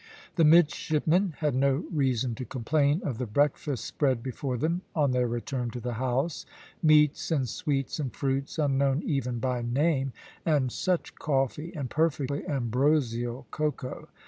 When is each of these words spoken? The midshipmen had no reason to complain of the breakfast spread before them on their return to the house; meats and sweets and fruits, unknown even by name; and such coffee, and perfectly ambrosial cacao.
The 0.35 0.43
midshipmen 0.43 1.35
had 1.41 1.53
no 1.53 1.83
reason 1.91 2.33
to 2.33 2.43
complain 2.43 3.03
of 3.03 3.19
the 3.19 3.27
breakfast 3.27 3.85
spread 3.85 4.23
before 4.23 4.57
them 4.57 4.81
on 4.95 5.11
their 5.11 5.27
return 5.27 5.69
to 5.69 5.79
the 5.79 5.93
house; 5.93 6.43
meats 6.81 7.29
and 7.29 7.47
sweets 7.47 7.99
and 7.99 8.11
fruits, 8.11 8.57
unknown 8.57 9.03
even 9.03 9.37
by 9.37 9.61
name; 9.61 10.11
and 10.43 10.71
such 10.71 11.13
coffee, 11.13 11.71
and 11.75 11.87
perfectly 11.91 12.43
ambrosial 12.47 13.45
cacao. 13.51 14.09